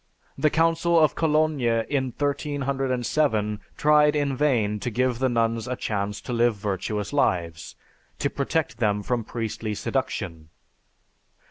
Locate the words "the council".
0.35-0.97